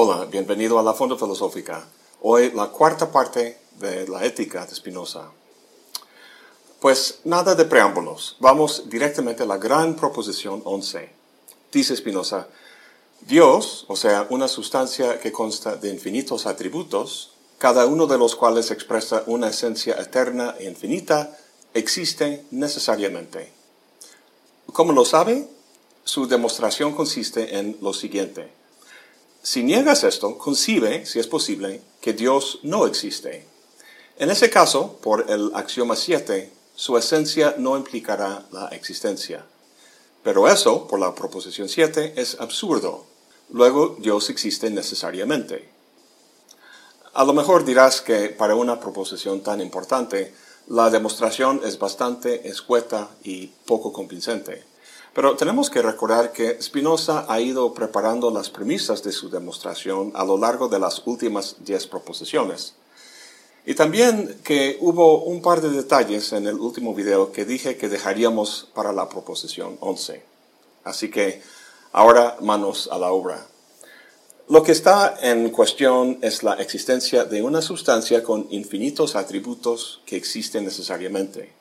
[0.00, 1.84] Hola, bienvenido a la Fonda Filosófica.
[2.22, 5.32] Hoy la cuarta parte de la ética de Spinoza.
[6.78, 11.10] Pues nada de preámbulos, vamos directamente a la gran proposición 11.
[11.72, 12.46] Dice Spinoza,
[13.22, 18.70] Dios, o sea, una sustancia que consta de infinitos atributos, cada uno de los cuales
[18.70, 21.36] expresa una esencia eterna e infinita,
[21.74, 23.52] existe necesariamente.
[24.72, 25.48] ¿Cómo lo sabe?
[26.04, 28.57] Su demostración consiste en lo siguiente.
[29.42, 33.46] Si niegas esto, concibe, si es posible, que Dios no existe.
[34.18, 39.46] En ese caso, por el axioma 7, su esencia no implicará la existencia.
[40.22, 43.06] Pero eso, por la proposición 7, es absurdo.
[43.50, 45.70] Luego, Dios existe necesariamente.
[47.14, 50.34] A lo mejor dirás que para una proposición tan importante,
[50.68, 54.64] la demostración es bastante escueta y poco convincente.
[55.14, 60.24] Pero tenemos que recordar que Spinoza ha ido preparando las premisas de su demostración a
[60.24, 62.74] lo largo de las últimas diez proposiciones.
[63.66, 67.88] Y también que hubo un par de detalles en el último video que dije que
[67.88, 70.22] dejaríamos para la proposición 11.
[70.84, 71.42] Así que
[71.92, 73.46] ahora manos a la obra.
[74.48, 80.16] Lo que está en cuestión es la existencia de una sustancia con infinitos atributos que
[80.16, 81.52] existen necesariamente.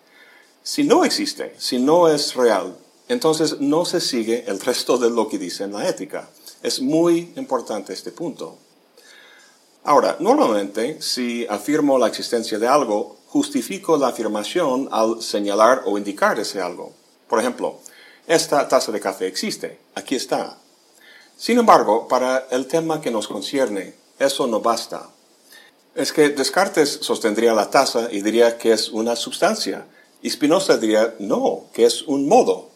[0.64, 5.27] Si no existe, si no es real, entonces no se sigue el resto de lo
[5.27, 6.30] que dice en la ética.
[6.63, 8.58] Es muy importante este punto.
[9.83, 16.39] Ahora, normalmente, si afirmo la existencia de algo, justifico la afirmación al señalar o indicar
[16.39, 16.94] ese algo.
[17.30, 17.80] Por ejemplo,
[18.25, 20.58] esta taza de café existe, aquí está.
[21.38, 25.09] Sin embargo, para el tema que nos concierne, eso no basta.
[25.95, 29.85] Es que Descartes sostendría la taza y diría que es una sustancia,
[30.22, 32.69] y diría no, que es un modo.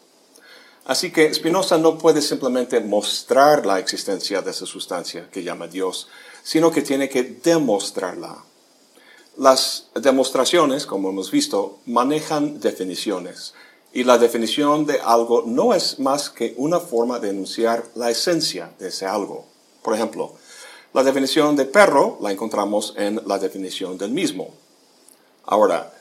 [0.84, 6.08] Así que Spinoza no puede simplemente mostrar la existencia de esa sustancia que llama Dios,
[6.42, 8.44] sino que tiene que demostrarla.
[9.36, 13.54] Las demostraciones, como hemos visto, manejan definiciones,
[13.92, 18.72] y la definición de algo no es más que una forma de enunciar la esencia
[18.78, 19.46] de ese algo.
[19.82, 20.34] Por ejemplo,
[20.94, 24.54] la definición de perro la encontramos en la definición del mismo.
[25.44, 25.92] Ahora,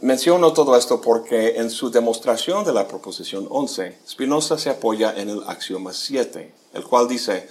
[0.00, 5.28] Menciono todo esto porque en su demostración de la proposición 11, Spinoza se apoya en
[5.28, 7.48] el axioma 7, el cual dice,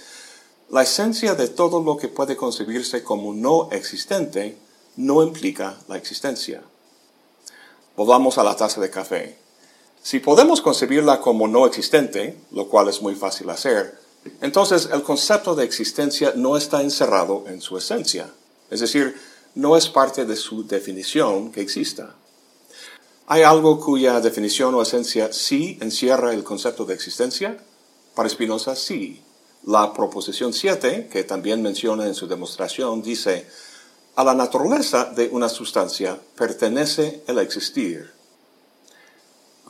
[0.70, 4.56] la esencia de todo lo que puede concebirse como no existente
[4.96, 6.62] no implica la existencia.
[7.98, 9.36] Volvamos a la taza de café.
[10.02, 14.00] Si podemos concebirla como no existente, lo cual es muy fácil hacer,
[14.40, 18.30] entonces el concepto de existencia no está encerrado en su esencia,
[18.70, 19.14] es decir,
[19.54, 22.14] no es parte de su definición que exista.
[23.30, 27.58] ¿Hay algo cuya definición o esencia sí encierra el concepto de existencia?
[28.14, 29.22] Para Spinoza, sí.
[29.64, 33.46] La proposición 7, que también menciona en su demostración, dice,
[34.16, 38.10] a la naturaleza de una sustancia pertenece el existir.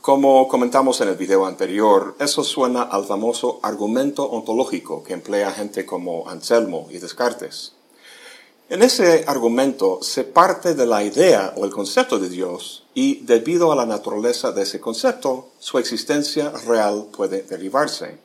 [0.02, 5.84] Como comentamos en el video anterior, eso suena al famoso argumento ontológico que emplea gente
[5.84, 7.72] como Anselmo y Descartes.
[8.70, 13.70] En ese argumento se parte de la idea o el concepto de Dios y debido
[13.70, 18.18] a la naturaleza de ese concepto, su existencia real puede derivarse.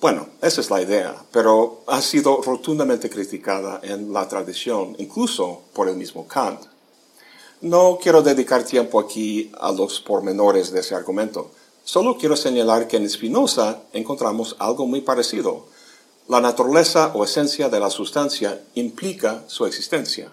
[0.00, 5.90] Bueno, esa es la idea, pero ha sido rotundamente criticada en la tradición, incluso por
[5.90, 6.62] el mismo Kant.
[7.60, 11.50] No quiero dedicar tiempo aquí a los pormenores de ese argumento,
[11.84, 15.66] solo quiero señalar que en Spinoza encontramos algo muy parecido,
[16.28, 20.32] la naturaleza o esencia de la sustancia implica su existencia.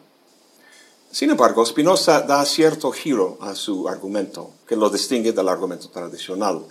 [1.11, 6.65] Sin embargo, Spinoza da cierto giro a su argumento, que lo distingue del argumento tradicional.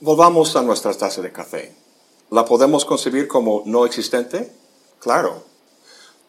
[0.00, 1.76] Volvamos a nuestra taza de café.
[2.30, 4.52] ¿La podemos concebir como no existente?
[4.98, 5.44] Claro.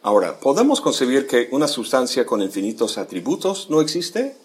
[0.03, 4.37] Ahora, ¿podemos concebir que una sustancia con infinitos atributos no existe?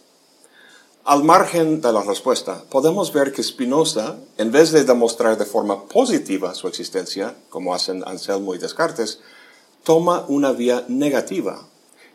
[1.05, 5.84] Al margen de la respuesta, podemos ver que Spinoza, en vez de demostrar de forma
[5.87, 9.20] positiva su existencia, como hacen Anselmo y Descartes,
[9.82, 11.69] toma una vía negativa.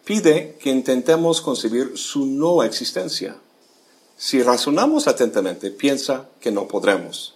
[0.05, 3.37] Pide que intentemos concebir su no existencia.
[4.15, 7.33] Si razonamos atentamente, piensa que no podremos.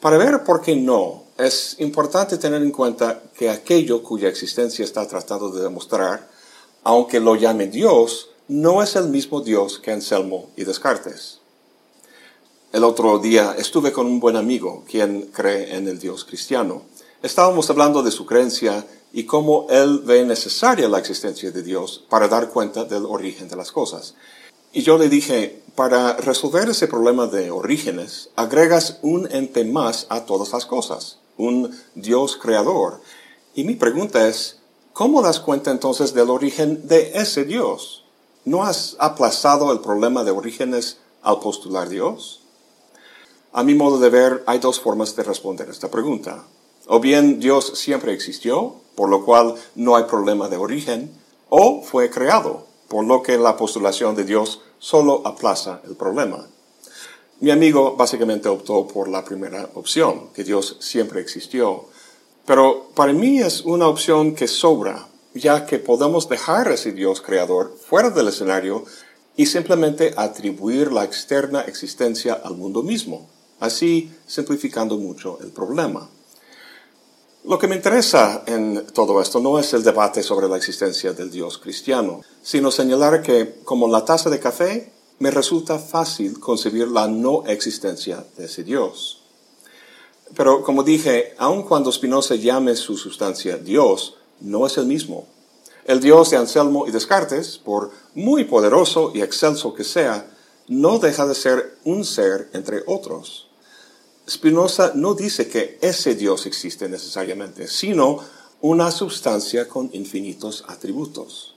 [0.00, 5.08] Para ver por qué no, es importante tener en cuenta que aquello cuya existencia está
[5.08, 6.30] tratando de demostrar,
[6.84, 11.40] aunque lo llame Dios, no es el mismo Dios que Anselmo y Descartes.
[12.72, 16.82] El otro día estuve con un buen amigo quien cree en el Dios cristiano.
[17.22, 22.26] Estábamos hablando de su creencia y cómo él ve necesaria la existencia de Dios para
[22.26, 24.16] dar cuenta del origen de las cosas.
[24.72, 30.24] Y yo le dije, para resolver ese problema de orígenes, agregas un ente más a
[30.26, 33.00] todas las cosas, un Dios creador,
[33.54, 34.58] Y mi pregunta es,
[34.92, 38.02] ¿cómo das cuenta entonces del origen de ese Dios?
[38.44, 42.40] ¿No has aplazado el problema de orígenes al postular Dios?
[43.52, 46.46] A mi modo de ver, hay dos formas de responder esta pregunta.
[46.86, 51.10] O bien Dios siempre existió, por lo cual no hay problema de origen,
[51.48, 56.46] o fue creado, por lo que la postulación de Dios solo aplaza el problema.
[57.40, 61.86] Mi amigo básicamente optó por la primera opción, que Dios siempre existió.
[62.46, 67.76] Pero para mí es una opción que sobra, ya que podemos dejar ese Dios creador
[67.88, 68.84] fuera del escenario
[69.36, 73.28] y simplemente atribuir la externa existencia al mundo mismo
[73.62, 76.10] así simplificando mucho el problema.
[77.44, 81.28] Lo que me interesa en todo esto no es el debate sobre la existencia del
[81.28, 87.08] Dios cristiano, sino señalar que, como la taza de café, me resulta fácil concebir la
[87.08, 89.24] no existencia de ese Dios.
[90.36, 95.26] Pero, como dije, aun cuando Spinoza llame su sustancia Dios, no es el mismo.
[95.84, 100.30] El Dios de Anselmo y Descartes, por muy poderoso y excelso que sea,
[100.68, 103.48] no deja de ser un ser entre otros.
[104.32, 108.18] Spinoza no dice que ese Dios existe necesariamente, sino
[108.62, 111.54] una sustancia con infinitos atributos.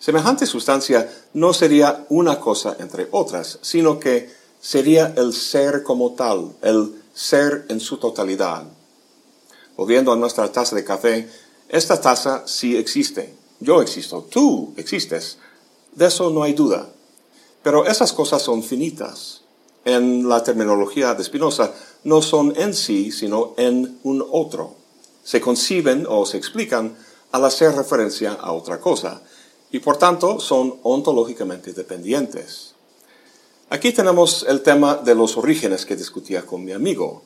[0.00, 4.28] Semejante sustancia no sería una cosa entre otras, sino que
[4.60, 8.64] sería el ser como tal, el ser en su totalidad.
[9.76, 11.28] Volviendo a nuestra taza de café,
[11.68, 13.36] esta taza sí existe.
[13.60, 15.38] Yo existo, tú existes.
[15.92, 16.88] De eso no hay duda.
[17.62, 19.42] Pero esas cosas son finitas.
[19.84, 21.72] En la terminología de Spinoza,
[22.04, 24.74] no son en sí, sino en un otro.
[25.22, 26.96] Se conciben o se explican
[27.32, 29.22] al hacer referencia a otra cosa,
[29.70, 32.74] y por tanto son ontológicamente dependientes.
[33.68, 37.22] Aquí tenemos el tema de los orígenes que discutía con mi amigo.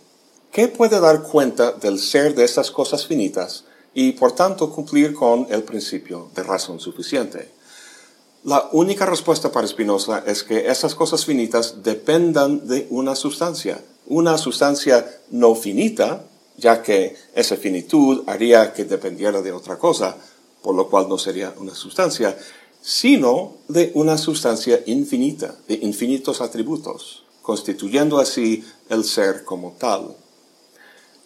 [0.52, 5.46] ¿Qué puede dar cuenta del ser de estas cosas finitas y por tanto cumplir con
[5.50, 7.50] el principio de razón suficiente?
[8.44, 14.36] La única respuesta para Spinoza es que esas cosas finitas dependan de una sustancia, una
[14.36, 16.26] sustancia no finita,
[16.58, 20.18] ya que esa finitud haría que dependiera de otra cosa,
[20.62, 22.36] por lo cual no sería una sustancia,
[22.82, 30.14] sino de una sustancia infinita, de infinitos atributos, constituyendo así el ser como tal.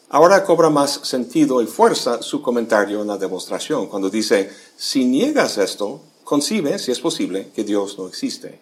[0.09, 5.59] Ahora cobra más sentido y fuerza su comentario en la demostración, cuando dice, si niegas
[5.59, 8.61] esto, concibe, si es posible, que Dios no existe.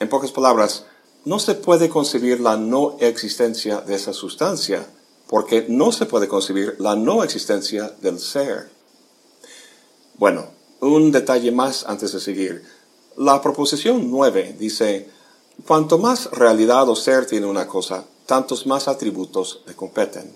[0.00, 0.86] En pocas palabras,
[1.24, 4.84] no se puede concebir la no existencia de esa sustancia,
[5.28, 8.70] porque no se puede concebir la no existencia del ser.
[10.16, 10.46] Bueno,
[10.80, 12.64] un detalle más antes de seguir.
[13.16, 15.08] La proposición 9 dice,
[15.64, 20.34] cuanto más realidad o ser tiene una cosa, tantos más atributos le competen.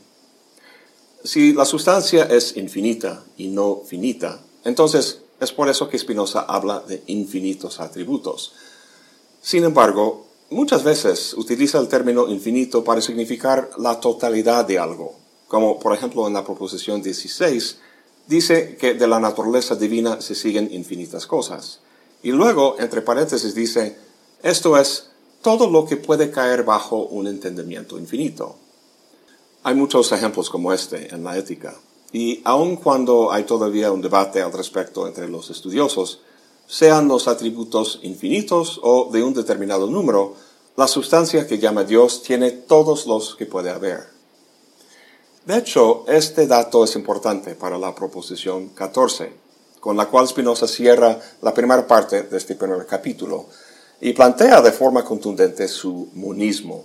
[1.24, 6.80] Si la sustancia es infinita y no finita, entonces es por eso que Spinoza habla
[6.80, 8.52] de infinitos atributos.
[9.40, 15.14] Sin embargo, muchas veces utiliza el término infinito para significar la totalidad de algo,
[15.48, 17.78] como por ejemplo en la proposición 16,
[18.28, 21.80] dice que de la naturaleza divina se siguen infinitas cosas.
[22.22, 23.96] Y luego, entre paréntesis, dice,
[24.44, 25.10] esto es
[25.42, 28.54] todo lo que puede caer bajo un entendimiento infinito.
[29.64, 31.74] Hay muchos ejemplos como este en la ética,
[32.12, 36.20] y aun cuando hay todavía un debate al respecto entre los estudiosos,
[36.66, 40.34] sean los atributos infinitos o de un determinado número,
[40.76, 44.12] la sustancia que llama Dios tiene todos los que puede haber.
[45.44, 49.32] De hecho, este dato es importante para la proposición 14,
[49.80, 53.46] con la cual Spinoza cierra la primera parte de este primer capítulo
[54.00, 56.84] y plantea de forma contundente su monismo.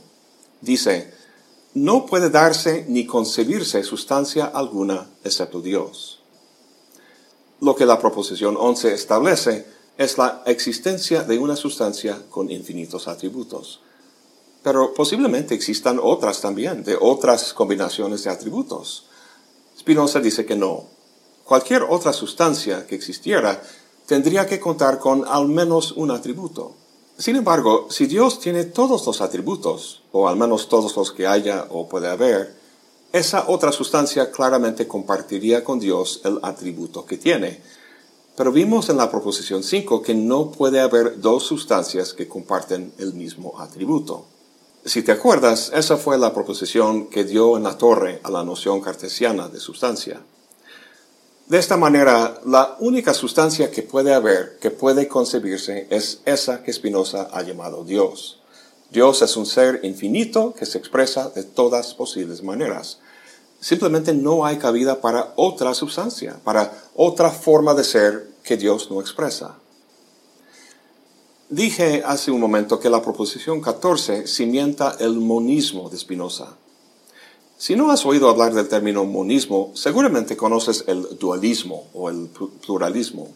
[0.60, 1.14] Dice,
[1.74, 6.20] no puede darse ni concebirse sustancia alguna excepto Dios.
[7.62, 9.66] Lo que la proposición 11 establece
[9.98, 13.82] es la existencia de una sustancia con infinitos atributos.
[14.64, 19.06] Pero posiblemente existan otras también, de otras combinaciones de atributos.
[19.80, 20.86] Spinoza dice que no.
[21.44, 23.62] Cualquier otra sustancia que existiera
[24.06, 26.76] tendría que contar con al menos un atributo.
[27.18, 31.66] Sin embargo, si Dios tiene todos los atributos, o al menos todos los que haya
[31.72, 32.54] o puede haber,
[33.12, 37.60] esa otra sustancia claramente compartiría con Dios el atributo que tiene,
[38.36, 43.16] pero vimos en la proposición 5 que no puede haber dos sustancias que comparten el
[43.16, 44.26] mismo atributo.
[44.86, 48.80] Si te acuerdas, esa fue la proposición que dio en la torre a la noción
[48.80, 50.22] cartesiana de sustancia.
[51.48, 56.74] De esta manera, la única sustancia que puede haber, que puede concebirse, es esa que
[56.74, 58.42] Spinoza ha llamado Dios.
[58.92, 63.00] Dios es un ser infinito que se expresa de todas posibles maneras.
[63.60, 69.02] simplemente no hay cabida para otra sustancia, para otra forma de ser que Dios no
[69.02, 69.56] expresa.
[71.50, 76.58] Dije hace un momento que la proposición 14 cimienta el monismo de Spinoza.
[77.60, 82.30] Si no has oído hablar del término monismo, seguramente conoces el dualismo o el
[82.64, 83.30] pluralismo.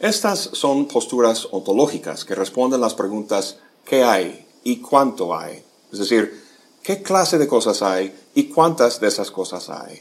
[0.00, 5.62] Estas son posturas ontológicas que responden las preguntas ¿qué hay y cuánto hay?
[5.92, 6.42] Es decir,
[6.82, 10.00] ¿qué clase de cosas hay y cuántas de esas cosas hay?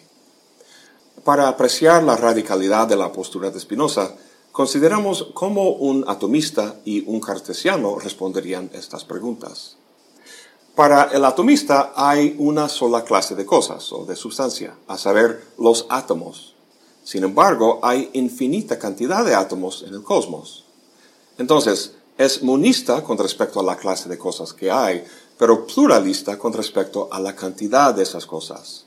[1.25, 4.15] Para apreciar la radicalidad de la postura de Spinoza,
[4.53, 9.75] consideramos cómo un atomista y un cartesiano responderían estas preguntas.
[10.75, 15.85] Para el atomista hay una sola clase de cosas o de sustancia, a saber, los
[15.89, 16.53] átomos.
[17.01, 20.65] Sin embargo, hay infinita cantidad de átomos en el cosmos.
[21.37, 25.05] Entonces, es monista con respecto a la clase de cosas que hay,
[25.37, 28.85] pero pluralista con respecto a la cantidad de esas cosas.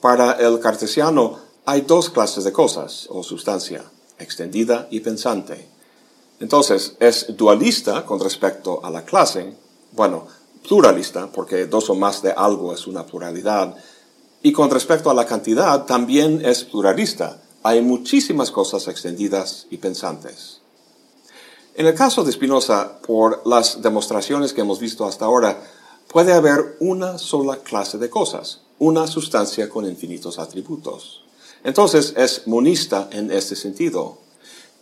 [0.00, 3.84] Para el cartesiano hay dos clases de cosas o sustancia,
[4.18, 5.68] extendida y pensante.
[6.40, 9.54] Entonces, es dualista con respecto a la clase,
[9.92, 10.26] bueno,
[10.66, 13.74] pluralista, porque dos o más de algo es una pluralidad,
[14.42, 17.42] y con respecto a la cantidad también es pluralista.
[17.62, 20.60] Hay muchísimas cosas extendidas y pensantes.
[21.74, 25.62] En el caso de Spinoza, por las demostraciones que hemos visto hasta ahora,
[26.08, 31.22] puede haber una sola clase de cosas, una sustancia con infinitos atributos.
[31.62, 34.18] Entonces es monista en este sentido.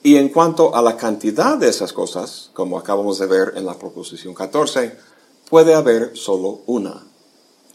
[0.03, 3.77] Y en cuanto a la cantidad de esas cosas, como acabamos de ver en la
[3.77, 4.97] proposición 14,
[5.49, 7.05] puede haber solo una.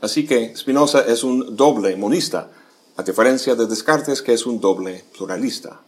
[0.01, 2.51] Así que Spinoza es un doble monista,
[2.95, 5.79] a diferencia de Descartes que es un doble pluralista.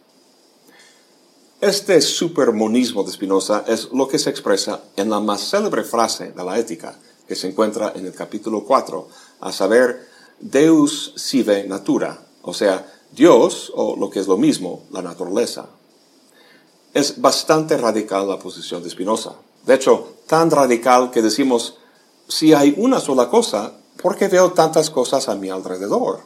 [1.60, 6.44] Este supermonismo de Spinoza es lo que se expresa en la más célebre frase de
[6.44, 9.08] la ética, que se encuentra en el capítulo 4,
[9.40, 10.06] a saber,
[10.38, 15.66] Deus sive natura, o sea, Dios, o lo que es lo mismo, la naturaleza.
[16.92, 19.34] Es bastante radical la posición de Spinoza.
[19.66, 21.78] De hecho, tan radical que decimos,
[22.28, 26.20] si hay una sola cosa, ¿por qué veo tantas cosas a mi alrededor?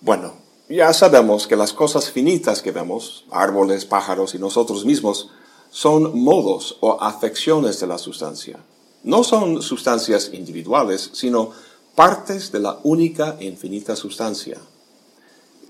[0.00, 0.34] Bueno,
[0.68, 5.30] ya sabemos que las cosas finitas que vemos, árboles, pájaros y nosotros mismos,
[5.70, 8.60] son modos o afecciones de la sustancia.
[9.02, 11.50] No son sustancias individuales, sino
[11.96, 14.58] partes de la única e infinita sustancia.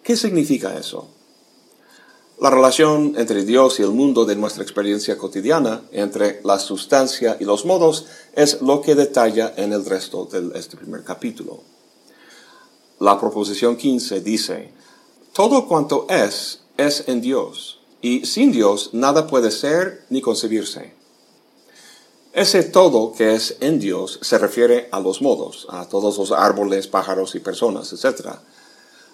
[0.03, 1.09] ¿Qué significa eso?
[2.41, 7.45] La relación entre Dios y el mundo de nuestra experiencia cotidiana, entre la sustancia y
[7.45, 11.61] los modos, es lo que detalla en el resto de este primer capítulo.
[12.99, 14.73] La proposición 15 dice,
[15.35, 20.95] todo cuanto es, es en Dios, y sin Dios nada puede ser ni concebirse.
[22.33, 26.89] Ese todo que es en Dios se refiere a los modos, a todos los árboles,
[26.89, 28.37] pájaros y personas, etc.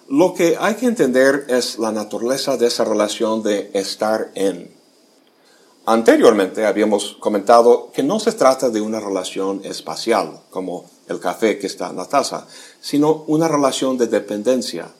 [0.09, 4.73] Lo que hay que entender es la naturaleza de esa relación de estar en.
[5.85, 11.67] Anteriormente habíamos comentado que no se trata de una relación espacial, como el café que
[11.67, 12.47] está en la taza,
[12.79, 14.93] sino una relación de dependencia.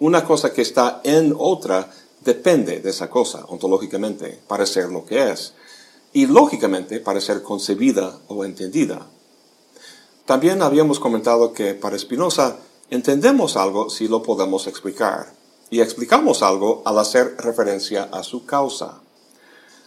[0.00, 1.88] Una cosa que está en otra
[2.24, 5.54] depende de esa cosa, ontológicamente, para ser lo que es,
[6.12, 9.06] y lógicamente para ser concebida o entendida.
[10.26, 12.56] También habíamos comentado que para Spinoza
[12.90, 15.32] Entendemos algo si lo podemos explicar,
[15.70, 19.00] y explicamos algo al hacer referencia a su causa.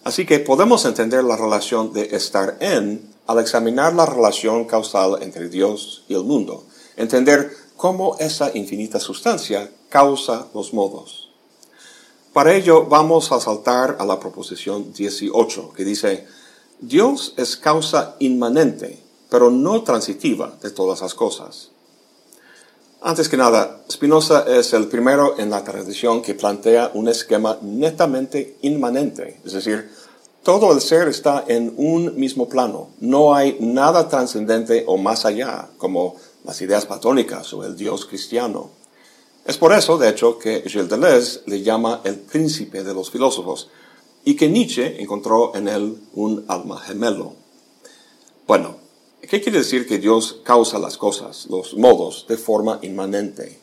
[0.03, 5.47] Así que podemos entender la relación de estar en al examinar la relación causal entre
[5.47, 6.65] Dios y el mundo,
[6.97, 11.29] entender cómo esa infinita sustancia causa los modos.
[12.33, 16.27] Para ello vamos a saltar a la proposición 18, que dice,
[16.79, 21.71] Dios es causa inmanente, pero no transitiva de todas las cosas.
[23.03, 28.57] Antes que nada, Spinoza es el primero en la tradición que plantea un esquema netamente
[28.61, 29.89] inmanente, es decir,
[30.43, 35.67] todo el ser está en un mismo plano, no hay nada trascendente o más allá,
[35.79, 38.69] como las ideas platónicas o el Dios cristiano.
[39.45, 43.71] Es por eso, de hecho, que Gilles Deleuze le llama el príncipe de los filósofos
[44.23, 47.33] y que Nietzsche encontró en él un alma gemelo.
[48.45, 48.75] Bueno,
[49.21, 53.59] ¿Qué quiere decir que Dios causa las cosas, los modos, de forma inmanente?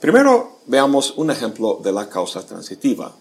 [0.00, 3.14] Primero veamos un ejemplo de la causa transitiva.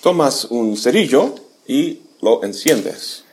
[0.00, 1.34] Tomas un cerillo
[1.66, 3.24] y lo enciendes.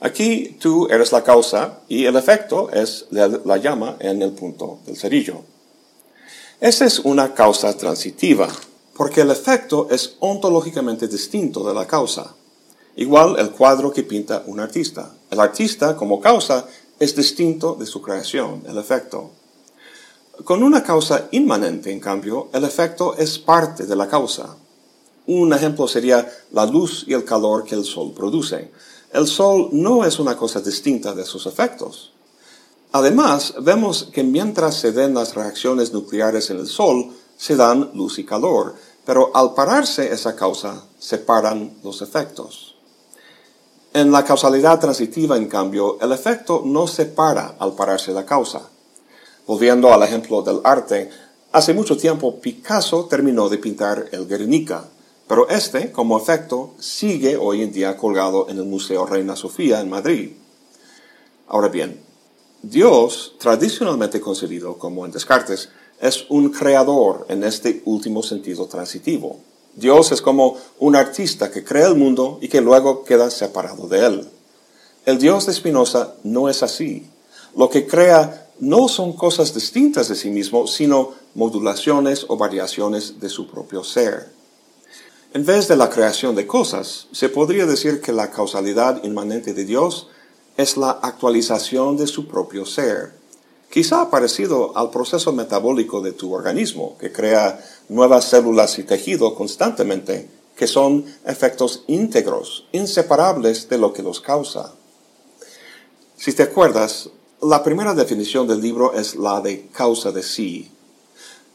[0.00, 4.98] Aquí tú eres la causa y el efecto es la llama en el punto del
[4.98, 5.40] cerillo.
[6.60, 8.48] Esa es una causa transitiva,
[8.94, 12.34] porque el efecto es ontológicamente distinto de la causa.
[12.96, 15.12] Igual el cuadro que pinta un artista.
[15.30, 16.66] El artista, como causa,
[16.98, 19.30] es distinto de su creación, el efecto.
[20.44, 24.56] Con una causa inmanente, en cambio, el efecto es parte de la causa.
[25.26, 28.70] Un ejemplo sería la luz y el calor que el sol produce.
[29.12, 32.12] El sol no es una cosa distinta de sus efectos.
[32.92, 38.18] Además, vemos que mientras se den las reacciones nucleares en el sol, se dan luz
[38.18, 38.74] y calor,
[39.04, 42.73] pero al pararse esa causa, se paran los efectos.
[43.96, 48.68] En la causalidad transitiva, en cambio, el efecto no se para al pararse la causa.
[49.46, 51.10] Volviendo al ejemplo del arte,
[51.52, 54.88] hace mucho tiempo Picasso terminó de pintar el Guernica,
[55.28, 59.90] pero este, como efecto, sigue hoy en día colgado en el Museo Reina Sofía en
[59.90, 60.32] Madrid.
[61.46, 62.00] Ahora bien,
[62.62, 65.68] Dios, tradicionalmente concebido como en Descartes,
[66.00, 69.38] es un creador en este último sentido transitivo.
[69.76, 74.06] Dios es como un artista que crea el mundo y que luego queda separado de
[74.06, 74.28] él.
[75.04, 77.06] El Dios de Spinoza no es así.
[77.56, 83.28] Lo que crea no son cosas distintas de sí mismo, sino modulaciones o variaciones de
[83.28, 84.32] su propio ser.
[85.32, 89.64] En vez de la creación de cosas, se podría decir que la causalidad inmanente de
[89.64, 90.08] Dios
[90.56, 93.23] es la actualización de su propio ser
[93.70, 100.28] quizá parecido al proceso metabólico de tu organismo, que crea nuevas células y tejido constantemente,
[100.56, 104.74] que son efectos íntegros, inseparables de lo que los causa.
[106.16, 107.10] Si te acuerdas,
[107.42, 110.70] la primera definición del libro es la de causa de sí.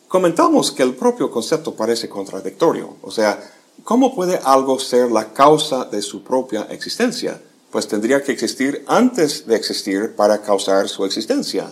[0.07, 3.39] Comentamos que el propio concepto parece contradictorio, o sea,
[3.83, 7.41] ¿cómo puede algo ser la causa de su propia existencia?
[7.71, 11.71] Pues tendría que existir antes de existir para causar su existencia.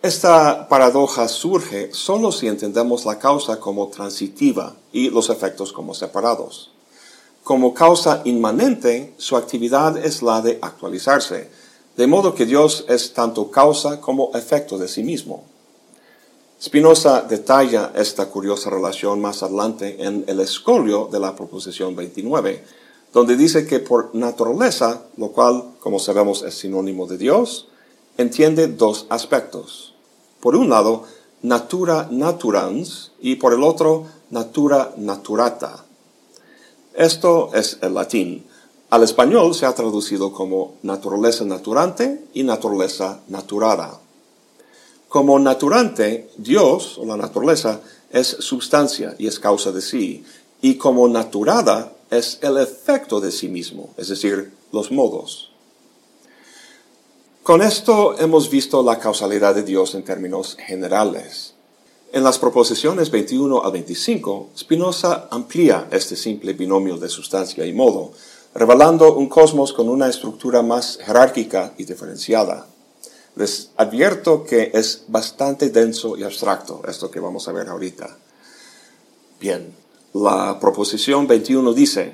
[0.00, 6.70] Esta paradoja surge solo si entendemos la causa como transitiva y los efectos como separados.
[7.42, 11.50] Como causa inmanente, su actividad es la de actualizarse,
[11.96, 15.42] de modo que Dios es tanto causa como efecto de sí mismo.
[16.62, 22.64] Spinoza detalla esta curiosa relación más adelante en el escolio de la proposición 29,
[23.12, 27.66] donde dice que por naturaleza, lo cual, como sabemos, es sinónimo de Dios,
[28.18, 29.94] entiende dos aspectos.
[30.40, 31.04] Por un lado,
[31.42, 35.84] natura naturans y por el otro, natura naturata.
[36.94, 38.44] Esto es el latín.
[38.90, 44.00] Al español se ha traducido como naturaleza naturante y naturaleza naturada.
[45.08, 50.24] Como naturante, Dios o la naturaleza es sustancia y es causa de sí,
[50.60, 55.50] y como naturada es el efecto de sí mismo, es decir, los modos.
[57.48, 61.54] Con esto hemos visto la causalidad de Dios en términos generales.
[62.12, 68.12] En las proposiciones 21 a 25, Spinoza amplía este simple binomio de sustancia y modo,
[68.54, 72.66] revelando un cosmos con una estructura más jerárquica y diferenciada.
[73.34, 78.14] Les advierto que es bastante denso y abstracto esto que vamos a ver ahorita.
[79.40, 79.74] Bien,
[80.12, 82.12] la proposición 21 dice,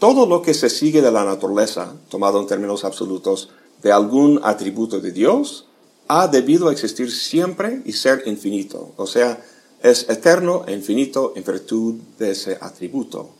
[0.00, 3.48] todo lo que se sigue de la naturaleza, tomado en términos absolutos,
[3.82, 5.66] de algún atributo de Dios
[6.08, 8.92] ha debido existir siempre y ser infinito.
[8.96, 9.42] O sea,
[9.82, 13.30] es eterno e infinito en virtud de ese atributo.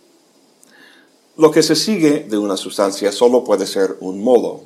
[1.36, 4.64] Lo que se sigue de una sustancia solo puede ser un modo.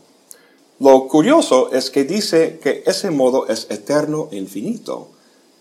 [0.81, 5.09] Lo curioso es que dice que ese modo es eterno e infinito,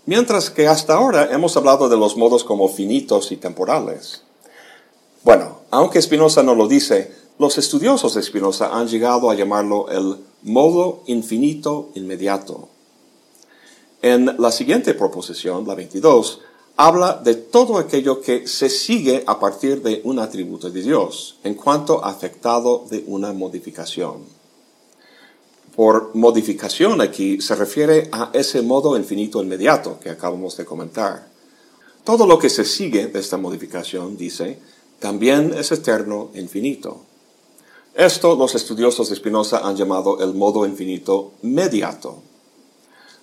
[0.06, 4.24] mientras que hasta ahora hemos hablado de los modos como finitos y temporales.
[5.24, 10.18] Bueno, aunque Spinoza no lo dice, los estudiosos de Spinoza han llegado a llamarlo el
[10.44, 12.70] modo infinito inmediato.
[14.02, 16.42] En la siguiente proposición, la 22,
[16.78, 21.56] habla de todo aquello que se sigue a partir de un atributo de Dios, en
[21.56, 24.24] cuanto afectado de una modificación.
[25.76, 31.28] Por modificación aquí se refiere a ese modo infinito inmediato que acabamos de comentar.
[32.06, 34.60] Todo lo que se sigue de esta modificación, dice,
[35.00, 37.02] también es eterno e infinito.
[37.96, 42.22] Esto los estudiosos de Spinoza han llamado el modo infinito mediato.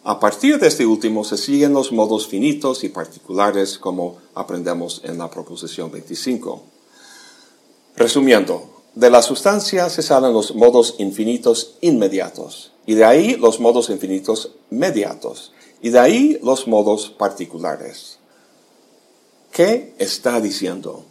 [0.05, 5.19] A partir de este último se siguen los modos finitos y particulares como aprendemos en
[5.19, 6.63] la proposición 25.
[7.97, 13.91] Resumiendo, de la sustancia se salen los modos infinitos inmediatos, y de ahí los modos
[13.91, 18.19] infinitos mediatos, y de ahí los modos particulares.
[19.53, 21.05] ¿Qué está diciendo?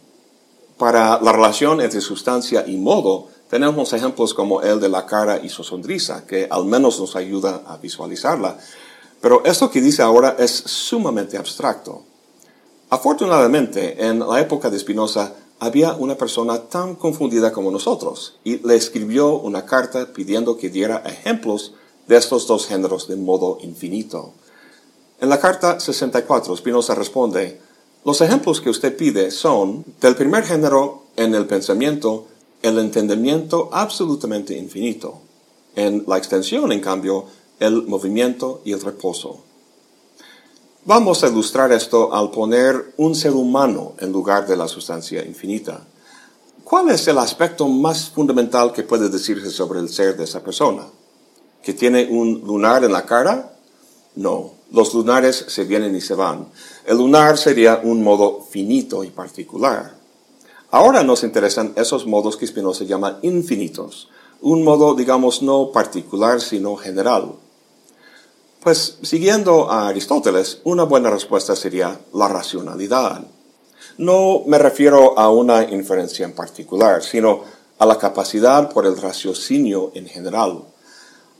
[0.78, 5.50] Para la relación entre sustancia y modo, tenemos ejemplos como el de la cara y
[5.50, 8.56] su sonrisa, que al menos nos ayuda a visualizarla.
[9.20, 12.02] Pero esto que dice ahora es sumamente abstracto.
[12.88, 18.74] Afortunadamente, en la época de Spinoza había una persona tan confundida como nosotros y le
[18.74, 21.74] escribió una carta pidiendo que diera ejemplos
[22.08, 24.32] de estos dos géneros de modo infinito.
[25.20, 27.60] En la carta 64, Spinoza responde,
[28.06, 32.28] los ejemplos que usted pide son, del primer género en el pensamiento,
[32.62, 35.20] el entendimiento absolutamente infinito.
[35.74, 37.26] En la extensión, en cambio,
[37.58, 39.40] el movimiento y el reposo.
[40.84, 45.86] Vamos a ilustrar esto al poner un ser humano en lugar de la sustancia infinita.
[46.64, 50.84] ¿Cuál es el aspecto más fundamental que puede decirse sobre el ser de esa persona?
[51.62, 53.56] ¿Que tiene un lunar en la cara?
[54.16, 56.48] No, los lunares se vienen y se van.
[56.84, 60.01] El lunar sería un modo finito y particular.
[60.74, 64.08] Ahora nos interesan esos modos que Spinoza llama infinitos,
[64.40, 67.34] un modo, digamos, no particular, sino general.
[68.62, 73.22] Pues siguiendo a Aristóteles, una buena respuesta sería la racionalidad.
[73.98, 77.42] No me refiero a una inferencia en particular, sino
[77.78, 80.64] a la capacidad por el raciocinio en general.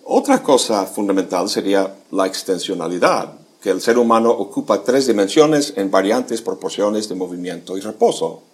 [0.04, 6.42] Otra cosa fundamental sería la extensionalidad, que el ser humano ocupa tres dimensiones en variantes
[6.42, 8.51] proporciones de movimiento y reposo.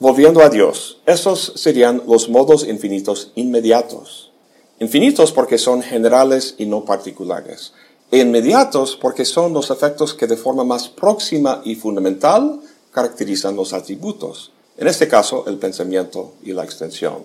[0.00, 4.30] Volviendo a Dios, esos serían los modos infinitos inmediatos.
[4.78, 7.72] Infinitos porque son generales y no particulares.
[8.12, 12.60] E inmediatos porque son los efectos que de forma más próxima y fundamental
[12.92, 14.52] caracterizan los atributos.
[14.76, 17.24] En este caso, el pensamiento y la extensión.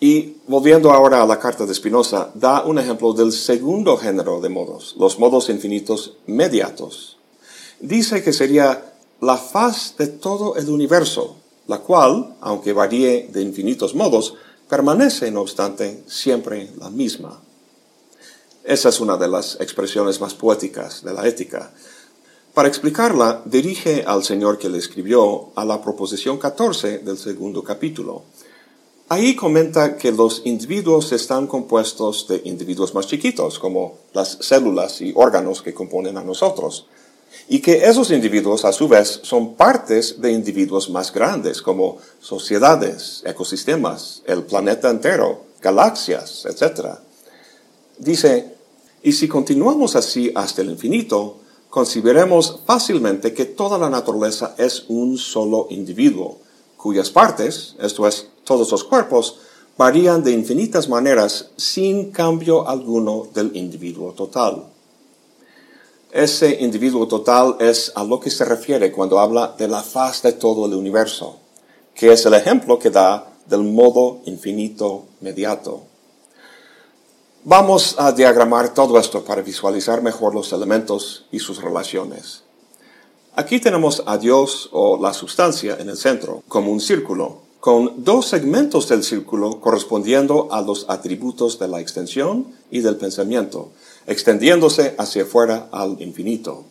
[0.00, 4.48] Y volviendo ahora a la carta de Spinoza, da un ejemplo del segundo género de
[4.48, 7.18] modos, los modos infinitos mediatos.
[7.78, 8.91] Dice que sería
[9.22, 14.34] la faz de todo el universo, la cual, aunque varíe de infinitos modos,
[14.68, 17.40] permanece, no obstante, siempre la misma.
[18.64, 21.72] Esa es una de las expresiones más poéticas de la ética.
[22.52, 28.24] Para explicarla, dirige al Señor que le escribió a la proposición 14 del segundo capítulo
[29.12, 35.12] Ahí comenta que los individuos están compuestos de individuos más chiquitos, como las células y
[35.14, 36.86] órganos que componen a nosotros,
[37.48, 43.22] y que esos individuos a su vez son partes de individuos más grandes, como sociedades,
[43.26, 46.98] ecosistemas, el planeta entero, galaxias, etc.
[47.98, 48.54] Dice,
[49.02, 55.18] y si continuamos así hasta el infinito, consideremos fácilmente que toda la naturaleza es un
[55.18, 56.38] solo individuo,
[56.76, 59.38] cuyas partes, esto es, todos los cuerpos,
[59.76, 64.71] varían de infinitas maneras sin cambio alguno del individuo total.
[66.12, 70.32] Ese individuo total es a lo que se refiere cuando habla de la faz de
[70.32, 71.38] todo el universo,
[71.94, 75.84] que es el ejemplo que da del modo infinito mediato.
[77.44, 82.42] Vamos a diagramar todo esto para visualizar mejor los elementos y sus relaciones.
[83.34, 88.26] Aquí tenemos a Dios o la sustancia en el centro, como un círculo, con dos
[88.26, 93.70] segmentos del círculo correspondiendo a los atributos de la extensión y del pensamiento,
[94.06, 96.64] extendiéndose hacia afuera al infinito.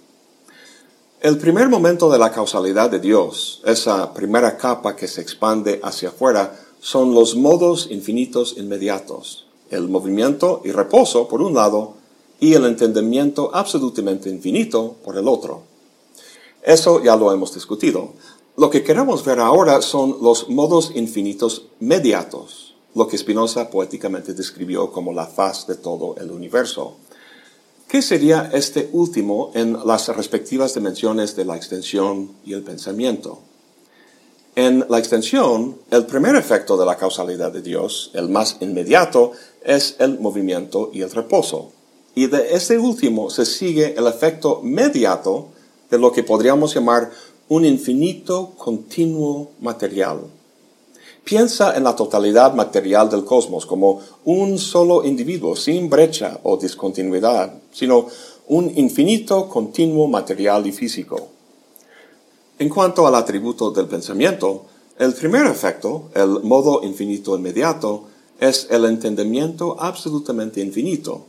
[1.21, 6.09] El primer momento de la causalidad de Dios, esa primera capa que se expande hacia
[6.09, 11.93] afuera, son los modos infinitos inmediatos, el movimiento y reposo por un lado
[12.39, 15.61] y el entendimiento absolutamente infinito por el otro.
[16.63, 18.13] Eso ya lo hemos discutido.
[18.57, 24.91] Lo que queremos ver ahora son los modos infinitos mediatos, lo que Spinoza poéticamente describió
[24.91, 26.95] como la faz de todo el universo.
[27.91, 33.39] ¿Qué sería este último en las respectivas dimensiones de la extensión y el pensamiento?
[34.55, 39.97] En la extensión, el primer efecto de la causalidad de Dios, el más inmediato, es
[39.99, 41.73] el movimiento y el reposo.
[42.15, 45.49] Y de este último se sigue el efecto mediato
[45.89, 47.11] de lo que podríamos llamar
[47.49, 50.21] un infinito continuo material.
[51.23, 57.53] Piensa en la totalidad material del cosmos como un solo individuo sin brecha o discontinuidad,
[57.71, 58.07] sino
[58.47, 61.29] un infinito continuo material y físico.
[62.59, 64.65] En cuanto al atributo del pensamiento,
[64.97, 68.03] el primer efecto, el modo infinito inmediato,
[68.39, 71.25] es el entendimiento absolutamente infinito,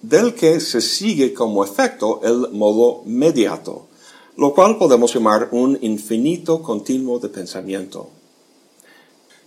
[0.00, 3.86] del que se sigue como efecto el modo mediato,
[4.36, 8.08] lo cual podemos llamar un infinito continuo de pensamiento.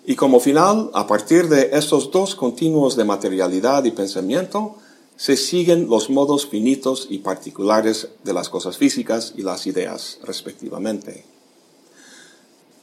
[0.05, 4.75] Y como final, a partir de estos dos continuos de materialidad y pensamiento,
[5.17, 11.25] se siguen los modos finitos y particulares de las cosas físicas y las ideas, respectivamente.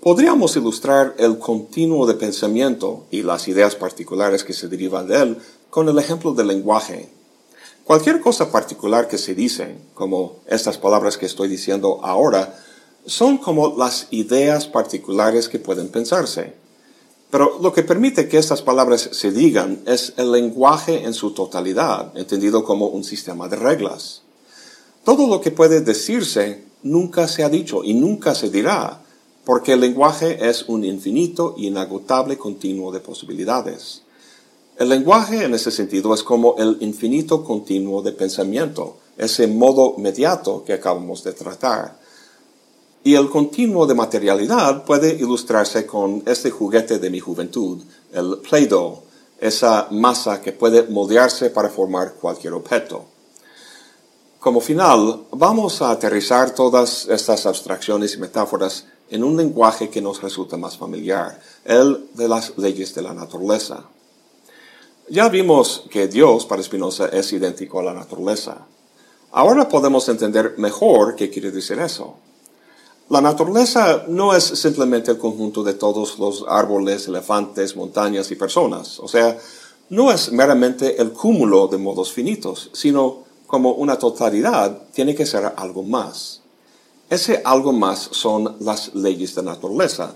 [0.01, 5.39] Podríamos ilustrar el continuo de pensamiento y las ideas particulares que se derivan de él
[5.71, 7.09] con el ejemplo del lenguaje,
[7.85, 12.57] Cualquier cosa particular que se dice, como estas palabras que estoy diciendo ahora,
[13.07, 16.55] son como las ideas particulares que pueden pensarse.
[17.33, 22.13] Pero lo que permite que estas palabras se digan es el lenguaje en su totalidad,
[22.15, 24.21] entendido como un sistema de reglas.
[25.03, 29.01] Todo lo que puede decirse nunca se ha dicho y nunca se dirá,
[29.47, 34.03] porque el lenguaje es un infinito y inagotable continuo de posibilidades.
[34.77, 40.65] El lenguaje en ese sentido es como el infinito continuo de pensamiento, ese modo mediato
[40.65, 41.99] que acabamos de tratar.
[43.05, 49.03] Y el continuo de materialidad puede ilustrarse con este juguete de mi juventud, el Play-Doh,
[49.41, 53.05] esa masa que puede moldearse para formar cualquier objeto.
[54.39, 60.23] Como final, vamos a aterrizar todas estas abstracciones y metáforas en un lenguaje que nos
[60.23, 63.85] resulta más familiar, el de las leyes de la naturaleza.
[65.09, 68.67] Ya vimos que Dios para Spinoza es idéntico a la naturaleza.
[69.33, 72.17] Ahora podemos entender mejor qué quiere decir eso.
[73.13, 78.99] La naturaleza no es simplemente el conjunto de todos los árboles, elefantes, montañas y personas.
[79.01, 79.39] O sea,
[79.91, 85.53] no es meramente el cúmulo de modos finitos, sino como una totalidad tiene que ser
[85.57, 86.41] algo más.
[87.11, 90.15] Ese algo más son las leyes de naturaleza,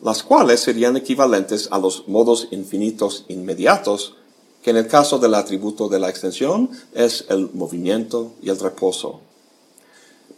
[0.00, 4.14] las cuales serían equivalentes a los modos infinitos inmediatos,
[4.62, 9.20] que en el caso del atributo de la extensión es el movimiento y el reposo.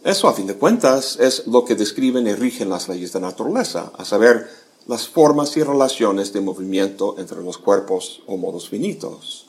[0.03, 3.91] Eso, a fin de cuentas, es lo que describen y rigen las leyes de naturaleza,
[3.95, 4.49] a saber,
[4.87, 9.47] las formas y relaciones de movimiento entre los cuerpos o modos finitos.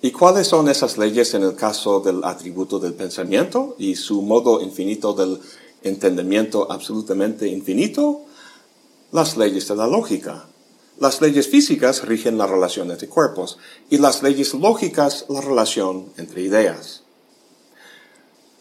[0.00, 4.62] ¿Y cuáles son esas leyes en el caso del atributo del pensamiento y su modo
[4.62, 5.38] infinito del
[5.82, 8.22] entendimiento absolutamente infinito?
[9.12, 10.46] Las leyes de la lógica.
[10.98, 13.58] Las leyes físicas rigen la relación entre cuerpos
[13.90, 17.02] y las leyes lógicas la relación entre ideas.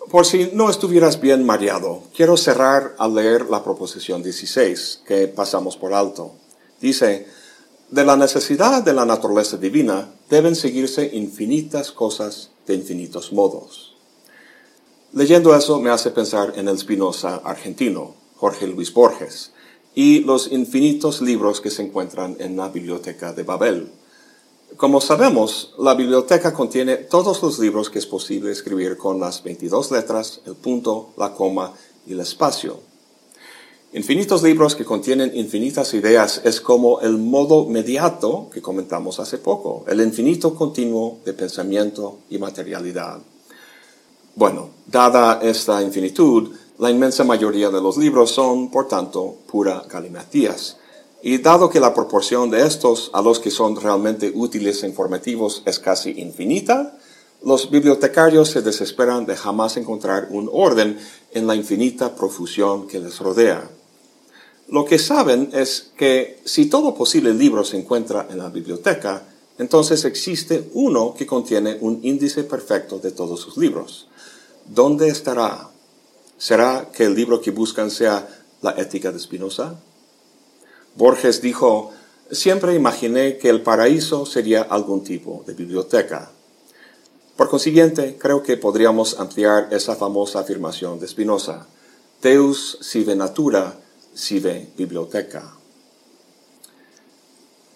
[0.08, 5.78] Por si no estuvieras bien mareado, quiero cerrar al leer la proposición 16, que pasamos
[5.78, 6.32] por alto.
[6.82, 7.28] Dice,
[7.92, 13.96] de la necesidad de la naturaleza divina deben seguirse infinitas cosas de infinitos modos.
[15.12, 19.52] Leyendo eso me hace pensar en el Spinoza argentino, Jorge Luis Borges,
[19.96, 23.92] y los infinitos libros que se encuentran en la biblioteca de Babel.
[24.77, 29.91] Como sabemos, la biblioteca contiene todos los libros que es posible escribir con las 22
[29.91, 31.73] letras, el punto, la coma
[32.05, 32.79] y el espacio.
[33.91, 39.84] Infinitos libros que contienen infinitas ideas es como el modo mediato que comentamos hace poco,
[39.88, 43.19] el infinito continuo de pensamiento y materialidad.
[44.36, 50.77] Bueno, dada esta infinitud, la inmensa mayoría de los libros son, por tanto, pura galimatías.
[51.21, 55.63] Y dado que la proporción de estos a los que son realmente útiles e informativos
[55.65, 56.97] es casi infinita,
[57.43, 60.97] los bibliotecarios se desesperan de jamás encontrar un orden
[61.32, 63.69] en la infinita profusión que les rodea.
[64.69, 69.23] Lo que saben es que si todo posible libro se encuentra en la biblioteca,
[69.58, 74.08] entonces existe uno que contiene un índice perfecto de todos sus libros.
[74.65, 75.69] ¿Dónde estará?
[76.38, 78.27] ¿Será que el libro que buscan sea
[78.62, 79.75] la ética de Spinoza?
[80.95, 81.91] Borges dijo,
[82.32, 86.32] siempre imaginé que el paraíso sería algún tipo de biblioteca.
[87.36, 91.67] Por consiguiente, creo que podríamos ampliar esa famosa afirmación de Spinoza,
[92.21, 93.80] Deus sive natura,
[94.13, 95.56] sive biblioteca.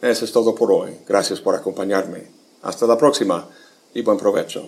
[0.01, 0.97] Eso es todo por hoy.
[1.07, 2.29] Gracias por acompañarme.
[2.61, 3.47] Hasta la próxima
[3.93, 4.67] y buen provecho.